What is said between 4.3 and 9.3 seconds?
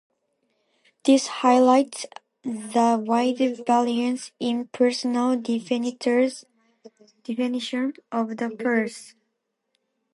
in personal definitions of the phrase.